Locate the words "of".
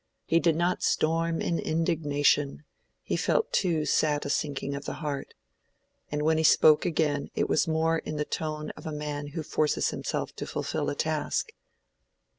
4.73-4.85, 8.71-8.87